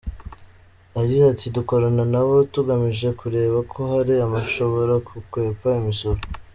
[0.97, 6.19] Yagize ati: “Dukorana nabo tugamije kureba ko hari abashobora gukwepa imisoro.